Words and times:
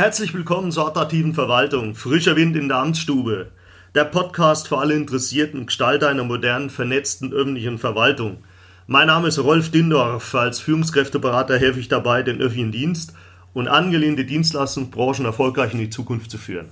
Herzlich 0.00 0.32
willkommen 0.32 0.72
zur 0.72 0.86
operativen 0.86 1.34
Verwaltung. 1.34 1.94
Frischer 1.94 2.34
Wind 2.34 2.56
in 2.56 2.68
der 2.68 2.78
Amtsstube. 2.78 3.50
Der 3.94 4.06
Podcast 4.06 4.66
für 4.66 4.78
alle 4.78 4.94
interessierten 4.94 5.66
Gestalter 5.66 6.08
einer 6.08 6.24
modernen, 6.24 6.70
vernetzten 6.70 7.34
öffentlichen 7.34 7.76
Verwaltung. 7.76 8.38
Mein 8.86 9.08
Name 9.08 9.28
ist 9.28 9.38
Rolf 9.38 9.70
Dindorf. 9.70 10.34
Als 10.34 10.58
Führungskräfteberater 10.58 11.58
helfe 11.58 11.80
ich 11.80 11.88
dabei, 11.88 12.22
den 12.22 12.40
öffentlichen 12.40 12.72
Dienst 12.72 13.12
und 13.52 13.68
angelehnte 13.68 14.24
Dienstleistungsbranchen 14.24 15.26
erfolgreich 15.26 15.74
in 15.74 15.80
die 15.80 15.90
Zukunft 15.90 16.30
zu 16.30 16.38
führen. 16.38 16.70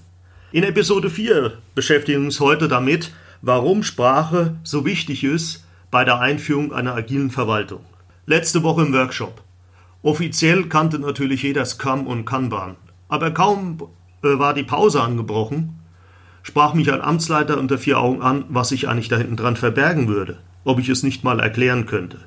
In 0.51 0.65
Episode 0.65 1.10
4 1.10 1.52
beschäftigen 1.74 2.20
wir 2.20 2.27
uns 2.29 2.41
heute 2.41 2.66
damit, 2.66 3.12
warum 3.42 3.83
Sprache 3.83 4.56
so 4.62 4.87
wichtig 4.87 5.23
ist 5.23 5.66
bei 5.91 6.02
der 6.02 6.19
Einführung 6.19 6.73
einer 6.73 6.95
agilen 6.95 7.30
Verwaltung. 7.30 7.84
Letzte 8.24 8.62
Woche 8.62 8.87
im 8.87 8.95
Workshop. 8.95 9.42
Offiziell 10.02 10.70
kannte 10.70 10.98
natürlich 10.98 11.42
jeder 11.42 11.66
Scrum 11.66 12.06
und 12.06 12.24
Kanban. 12.24 12.77
Aber 13.09 13.30
kaum 13.30 13.79
äh, 14.23 14.39
war 14.39 14.55
die 14.55 14.62
Pause 14.62 15.03
angebrochen, 15.03 15.79
sprach 16.43 16.75
mich 16.75 16.93
ein 16.93 17.01
Amtsleiter 17.01 17.59
unter 17.59 17.79
vier 17.79 17.98
Augen 17.98 18.23
an, 18.23 18.45
was 18.48 18.71
sich 18.71 18.89
eigentlich 18.89 19.09
da 19.09 19.17
hinten 19.17 19.37
dran 19.37 19.57
verbergen 19.57 20.09
würde, 20.09 20.39
ob 20.65 20.79
ich 20.79 20.89
es 20.89 21.03
nicht 21.03 21.25
mal 21.25 21.41
erklären 21.41 21.87
könnte. 21.87 22.19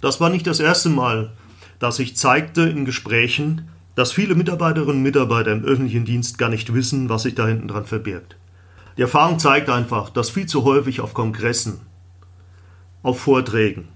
Das 0.00 0.20
war 0.20 0.30
nicht 0.30 0.46
das 0.46 0.60
erste 0.60 0.88
Mal, 0.88 1.32
dass 1.78 1.98
ich 1.98 2.16
zeigte 2.16 2.62
in 2.62 2.84
Gesprächen, 2.84 3.68
dass 3.94 4.12
viele 4.12 4.34
Mitarbeiterinnen 4.34 4.96
und 4.96 5.02
Mitarbeiter 5.02 5.52
im 5.52 5.64
öffentlichen 5.64 6.04
Dienst 6.04 6.38
gar 6.38 6.50
nicht 6.50 6.74
wissen, 6.74 7.08
was 7.08 7.22
sich 7.22 7.34
da 7.34 7.46
hinten 7.46 7.68
dran 7.68 7.86
verbirgt. 7.86 8.36
Die 8.96 9.02
Erfahrung 9.02 9.38
zeigt 9.38 9.68
einfach, 9.68 10.10
dass 10.10 10.30
viel 10.30 10.46
zu 10.46 10.64
häufig 10.64 11.00
auf 11.00 11.14
Kongressen, 11.14 11.80
auf 13.02 13.20
Vorträgen, 13.20 13.88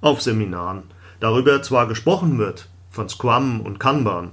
auf 0.00 0.22
Seminaren 0.22 0.84
darüber 1.20 1.62
zwar 1.62 1.86
gesprochen 1.86 2.38
wird, 2.38 2.68
von 2.90 3.08
Scrum 3.08 3.60
und 3.60 3.78
Kanban, 3.78 4.30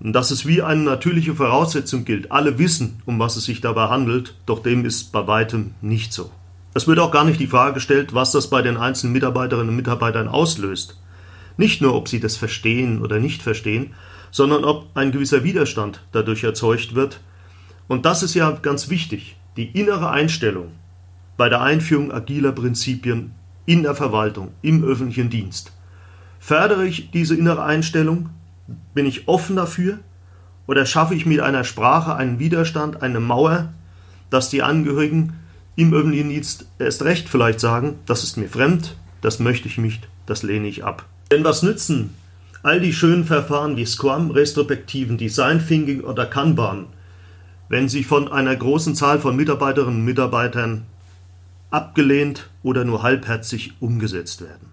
und 0.00 0.12
dass 0.12 0.30
es 0.30 0.46
wie 0.46 0.62
eine 0.62 0.82
natürliche 0.82 1.34
Voraussetzung 1.34 2.04
gilt, 2.04 2.32
alle 2.32 2.58
wissen, 2.58 3.02
um 3.06 3.18
was 3.18 3.36
es 3.36 3.44
sich 3.44 3.60
dabei 3.60 3.88
handelt, 3.88 4.34
doch 4.46 4.62
dem 4.62 4.84
ist 4.84 5.12
bei 5.12 5.26
weitem 5.26 5.74
nicht 5.80 6.12
so. 6.12 6.30
Es 6.74 6.88
wird 6.88 6.98
auch 6.98 7.12
gar 7.12 7.24
nicht 7.24 7.38
die 7.38 7.46
Frage 7.46 7.74
gestellt, 7.74 8.14
was 8.14 8.32
das 8.32 8.50
bei 8.50 8.60
den 8.60 8.76
einzelnen 8.76 9.12
Mitarbeiterinnen 9.12 9.68
und 9.68 9.76
Mitarbeitern 9.76 10.28
auslöst. 10.28 11.00
Nicht 11.56 11.80
nur, 11.80 11.94
ob 11.94 12.08
sie 12.08 12.18
das 12.18 12.36
verstehen 12.36 13.00
oder 13.00 13.20
nicht 13.20 13.42
verstehen, 13.42 13.94
sondern 14.32 14.64
ob 14.64 14.88
ein 14.96 15.12
gewisser 15.12 15.44
Widerstand 15.44 16.00
dadurch 16.10 16.42
erzeugt 16.42 16.96
wird. 16.96 17.20
Und 17.86 18.04
das 18.04 18.24
ist 18.24 18.34
ja 18.34 18.50
ganz 18.50 18.90
wichtig, 18.90 19.36
die 19.56 19.70
innere 19.78 20.10
Einstellung 20.10 20.72
bei 21.36 21.48
der 21.48 21.62
Einführung 21.62 22.12
agiler 22.12 22.50
Prinzipien 22.50 23.32
in 23.66 23.84
der 23.84 23.94
Verwaltung, 23.94 24.52
im 24.62 24.82
öffentlichen 24.82 25.30
Dienst. 25.30 25.72
Fördere 26.40 26.86
ich 26.86 27.12
diese 27.12 27.36
innere 27.36 27.62
Einstellung? 27.62 28.30
Bin 28.94 29.06
ich 29.06 29.28
offen 29.28 29.56
dafür? 29.56 29.98
Oder 30.66 30.86
schaffe 30.86 31.14
ich 31.14 31.26
mit 31.26 31.40
einer 31.40 31.64
Sprache 31.64 32.14
einen 32.14 32.38
Widerstand, 32.38 33.02
eine 33.02 33.20
Mauer, 33.20 33.72
dass 34.30 34.48
die 34.48 34.62
Angehörigen 34.62 35.34
im 35.76 35.92
öffentlichen 35.92 36.30
Dienst 36.30 36.66
erst 36.78 37.02
recht 37.02 37.28
vielleicht 37.28 37.60
sagen, 37.60 37.98
das 38.06 38.24
ist 38.24 38.36
mir 38.36 38.48
fremd, 38.48 38.96
das 39.20 39.38
möchte 39.38 39.68
ich 39.68 39.78
nicht, 39.78 40.08
das 40.26 40.42
lehne 40.42 40.68
ich 40.68 40.84
ab. 40.84 41.04
Denn 41.30 41.44
was 41.44 41.62
nützen 41.62 42.14
all 42.62 42.80
die 42.80 42.94
schönen 42.94 43.24
Verfahren 43.24 43.76
wie 43.76 43.84
Scrum, 43.84 44.30
Retrospektiven, 44.30 45.18
Design 45.18 45.64
Thinking 45.64 46.00
oder 46.00 46.24
Kanban, 46.24 46.86
wenn 47.68 47.88
sie 47.88 48.04
von 48.04 48.32
einer 48.32 48.56
großen 48.56 48.94
Zahl 48.94 49.18
von 49.18 49.36
Mitarbeiterinnen 49.36 50.00
und 50.00 50.04
Mitarbeitern 50.04 50.86
abgelehnt 51.70 52.48
oder 52.62 52.84
nur 52.84 53.02
halbherzig 53.02 53.74
umgesetzt 53.80 54.40
werden? 54.40 54.68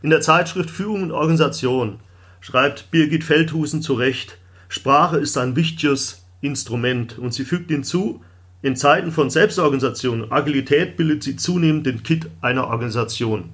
In 0.00 0.10
der 0.10 0.22
Zeitschrift 0.22 0.70
Führung 0.70 1.02
und 1.02 1.12
Organisation 1.12 1.98
schreibt 2.40 2.90
Birgit 2.90 3.24
Feldhusen 3.24 3.82
zu 3.82 3.94
Recht, 3.94 4.38
Sprache 4.68 5.18
ist 5.18 5.38
ein 5.38 5.56
wichtiges 5.56 6.26
Instrument 6.40 7.18
und 7.18 7.32
sie 7.32 7.44
fügt 7.44 7.70
hinzu, 7.70 8.22
in 8.60 8.76
Zeiten 8.76 9.12
von 9.12 9.30
Selbstorganisation 9.30 10.32
Agilität 10.32 10.96
bildet 10.96 11.22
sie 11.22 11.36
zunehmend 11.36 11.86
den 11.86 12.02
Kit 12.02 12.28
einer 12.40 12.66
Organisation. 12.66 13.50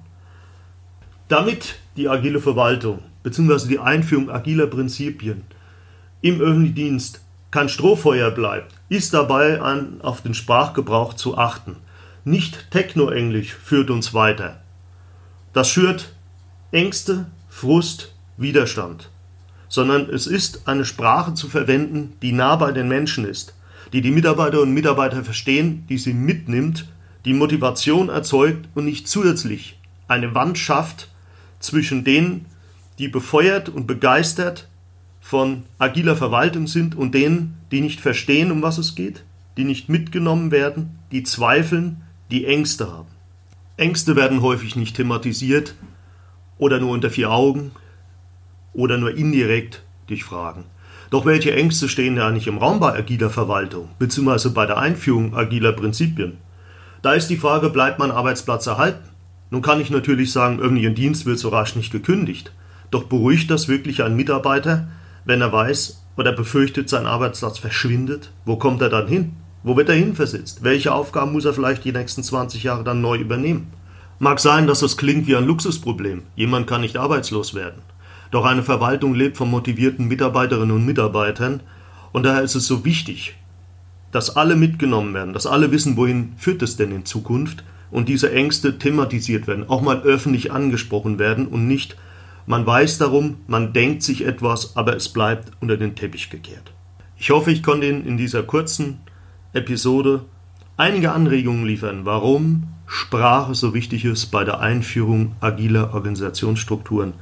Damit 1.27 1.75
die 1.95 2.09
agile 2.09 2.39
Verwaltung 2.39 2.99
bzw. 3.23 3.67
die 3.67 3.79
Einführung 3.79 4.29
agiler 4.29 4.67
Prinzipien 4.67 5.43
im 6.21 6.41
öffentlichen 6.41 6.75
Dienst 6.75 7.21
kein 7.51 7.69
Strohfeuer 7.69 8.31
bleibt, 8.31 8.73
ist 8.89 9.13
dabei 9.13 9.61
an, 9.61 10.01
auf 10.01 10.21
den 10.21 10.33
Sprachgebrauch 10.33 11.13
zu 11.13 11.37
achten. 11.37 11.77
Nicht 12.23 12.71
Techno-Englisch 12.71 13.53
führt 13.53 13.91
uns 13.91 14.13
weiter. 14.13 14.59
Das 15.53 15.69
schürt 15.69 16.13
Ängste, 16.71 17.27
Frust, 17.47 18.14
Widerstand, 18.37 19.09
sondern 19.69 20.09
es 20.09 20.27
ist 20.27 20.67
eine 20.67 20.85
Sprache 20.85 21.33
zu 21.33 21.47
verwenden, 21.47 22.13
die 22.21 22.31
nah 22.31 22.55
bei 22.55 22.71
den 22.71 22.87
Menschen 22.87 23.25
ist, 23.25 23.53
die 23.93 24.01
die 24.01 24.11
Mitarbeiterinnen 24.11 24.69
und 24.69 24.73
Mitarbeiter 24.73 25.23
verstehen, 25.23 25.85
die 25.87 25.97
sie 25.97 26.13
mitnimmt, 26.13 26.87
die 27.23 27.33
Motivation 27.33 28.09
erzeugt 28.09 28.67
und 28.75 28.85
nicht 28.85 29.07
zusätzlich 29.07 29.79
eine 30.07 30.35
Wand 30.35 30.57
schafft 30.57 31.09
zwischen 31.59 32.03
denen, 32.03 32.45
die 32.99 33.07
befeuert 33.07 33.69
und 33.69 33.87
begeistert 33.87 34.67
von 35.21 35.63
agiler 35.79 36.15
Verwaltung 36.15 36.67
sind 36.67 36.95
und 36.95 37.15
denen, 37.15 37.57
die 37.71 37.81
nicht 37.81 37.99
verstehen, 37.99 38.51
um 38.51 38.61
was 38.61 38.77
es 38.77 38.95
geht, 38.95 39.23
die 39.57 39.63
nicht 39.63 39.89
mitgenommen 39.89 40.51
werden, 40.51 40.99
die 41.11 41.23
zweifeln, 41.23 42.03
die 42.29 42.45
Ängste 42.45 42.91
haben. 42.91 43.07
Ängste 43.77 44.15
werden 44.15 44.41
häufig 44.41 44.75
nicht 44.75 44.95
thematisiert, 44.95 45.75
oder 46.57 46.79
nur 46.79 46.91
unter 46.91 47.09
vier 47.09 47.31
Augen 47.31 47.71
oder 48.75 48.97
nur 48.97 49.15
indirekt 49.15 49.83
durch 50.07 50.23
Fragen. 50.23 50.65
Doch 51.09 51.25
welche 51.25 51.55
Ängste 51.55 51.87
stehen 51.87 52.17
ja 52.17 52.31
nicht 52.31 52.47
im 52.47 52.57
Raum 52.57 52.79
bei 52.79 52.93
agiler 52.93 53.29
Verwaltung 53.29 53.89
bzw. 53.99 54.49
bei 54.49 54.65
der 54.65 54.77
Einführung 54.77 55.35
agiler 55.35 55.71
Prinzipien? 55.71 56.37
Da 57.01 57.13
ist 57.13 57.29
die 57.29 57.37
Frage, 57.37 57.69
bleibt 57.69 57.99
mein 57.99 58.11
Arbeitsplatz 58.11 58.67
erhalten? 58.67 59.09
Nun 59.51 59.61
kann 59.61 59.79
ich 59.79 59.91
natürlich 59.91 60.31
sagen, 60.31 60.59
öffentlichen 60.59 60.95
Dienst 60.95 61.25
wird 61.25 61.39
so 61.39 61.49
rasch 61.49 61.75
nicht 61.75 61.91
gekündigt. 61.91 62.51
Doch 62.91 63.03
beruhigt 63.03 63.51
das 63.51 63.67
wirklich 63.67 64.03
einen 64.03 64.15
Mitarbeiter, 64.15 64.87
wenn 65.23 65.41
er 65.41 65.51
weiß 65.51 66.03
oder 66.17 66.31
befürchtet, 66.31 66.89
sein 66.89 67.05
Arbeitsplatz 67.05 67.59
verschwindet? 67.59 68.31
Wo 68.45 68.55
kommt 68.55 68.81
er 68.81 68.89
dann 68.89 69.07
hin? 69.07 69.33
Wo 69.63 69.77
wird 69.77 69.89
er 69.89 69.95
hinversetzt? 69.95 70.63
Welche 70.63 70.93
Aufgaben 70.93 71.31
muss 71.31 71.45
er 71.45 71.53
vielleicht 71.53 71.83
die 71.85 71.91
nächsten 71.91 72.23
20 72.23 72.63
Jahre 72.63 72.83
dann 72.83 73.01
neu 73.01 73.17
übernehmen? 73.17 73.71
Mag 74.19 74.39
sein, 74.39 74.65
dass 74.65 74.79
das 74.79 74.97
klingt 74.97 75.27
wie 75.27 75.35
ein 75.35 75.45
Luxusproblem. 75.45 76.23
Jemand 76.35 76.67
kann 76.67 76.81
nicht 76.81 76.97
arbeitslos 76.97 77.53
werden. 77.53 77.81
Doch 78.31 78.45
eine 78.45 78.63
Verwaltung 78.63 79.13
lebt 79.13 79.37
von 79.37 79.49
motivierten 79.49 80.07
Mitarbeiterinnen 80.07 80.75
und 80.75 80.85
Mitarbeitern. 80.85 81.61
Und 82.11 82.23
daher 82.23 82.41
ist 82.41 82.55
es 82.55 82.67
so 82.67 82.85
wichtig, 82.85 83.35
dass 84.11 84.35
alle 84.35 84.55
mitgenommen 84.55 85.13
werden, 85.13 85.33
dass 85.33 85.47
alle 85.47 85.71
wissen, 85.71 85.97
wohin 85.97 86.33
führt 86.37 86.61
es 86.61 86.77
denn 86.77 86.91
in 86.91 87.05
Zukunft? 87.05 87.63
Und 87.91 88.09
diese 88.09 88.31
Ängste 88.31 88.77
thematisiert 88.77 89.47
werden, 89.47 89.69
auch 89.69 89.81
mal 89.81 90.01
öffentlich 90.01 90.51
angesprochen 90.51 91.19
werden 91.19 91.47
und 91.47 91.67
nicht, 91.67 91.95
man 92.45 92.65
weiß 92.65 92.97
darum, 92.97 93.37
man 93.47 93.73
denkt 93.73 94.03
sich 94.03 94.25
etwas, 94.25 94.75
aber 94.75 94.95
es 94.95 95.09
bleibt 95.09 95.51
unter 95.61 95.77
den 95.77 95.95
Teppich 95.95 96.29
gekehrt. 96.29 96.73
Ich 97.17 97.29
hoffe, 97.29 97.51
ich 97.51 97.63
konnte 97.63 97.87
Ihnen 97.87 98.05
in 98.05 98.17
dieser 98.17 98.43
kurzen 98.43 98.99
Episode 99.53 100.25
einige 100.77 101.11
Anregungen 101.11 101.65
liefern, 101.65 102.05
warum 102.05 102.67
Sprache 102.85 103.55
so 103.55 103.73
wichtig 103.73 104.05
ist 104.05 104.27
bei 104.27 104.43
der 104.43 104.59
Einführung 104.59 105.35
agiler 105.39 105.93
Organisationsstrukturen 105.93 107.13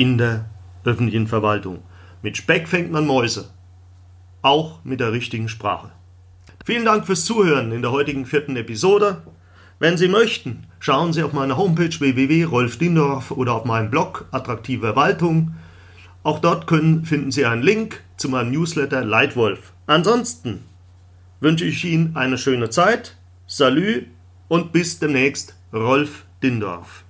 in 0.00 0.16
der 0.16 0.46
öffentlichen 0.84 1.26
Verwaltung. 1.26 1.80
Mit 2.22 2.38
Speck 2.38 2.68
fängt 2.68 2.90
man 2.90 3.06
Mäuse, 3.06 3.50
auch 4.40 4.82
mit 4.82 4.98
der 4.98 5.12
richtigen 5.12 5.50
Sprache. 5.50 5.92
Vielen 6.64 6.86
Dank 6.86 7.04
fürs 7.04 7.26
Zuhören 7.26 7.70
in 7.70 7.82
der 7.82 7.92
heutigen 7.92 8.24
vierten 8.24 8.56
Episode. 8.56 9.22
Wenn 9.78 9.98
Sie 9.98 10.08
möchten, 10.08 10.66
schauen 10.78 11.12
Sie 11.12 11.22
auf 11.22 11.34
meine 11.34 11.58
Homepage 11.58 12.00
www.rolfdindorf 12.00 13.30
oder 13.32 13.52
auf 13.52 13.66
meinem 13.66 13.90
Blog 13.90 14.26
Attraktive 14.30 14.86
Verwaltung. 14.86 15.54
Auch 16.22 16.38
dort 16.38 16.66
können, 16.66 17.04
finden 17.04 17.30
Sie 17.30 17.44
einen 17.44 17.62
Link 17.62 18.02
zu 18.16 18.30
meinem 18.30 18.52
Newsletter 18.52 19.04
Leitwolf. 19.04 19.74
Ansonsten 19.86 20.64
wünsche 21.40 21.66
ich 21.66 21.84
Ihnen 21.84 22.16
eine 22.16 22.38
schöne 22.38 22.70
Zeit. 22.70 23.18
Salü 23.46 24.06
und 24.48 24.72
bis 24.72 24.98
demnächst, 24.98 25.56
Rolf 25.74 26.24
Dindorf. 26.42 27.04